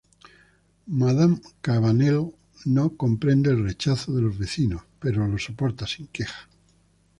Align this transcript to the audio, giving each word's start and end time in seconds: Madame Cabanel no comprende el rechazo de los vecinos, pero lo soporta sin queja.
Madame 0.87 1.39
Cabanel 1.61 2.33
no 2.65 2.97
comprende 2.97 3.51
el 3.51 3.63
rechazo 3.63 4.13
de 4.15 4.23
los 4.23 4.35
vecinos, 4.35 4.81
pero 4.99 5.27
lo 5.27 5.37
soporta 5.37 5.85
sin 5.85 6.07
queja. 6.07 6.49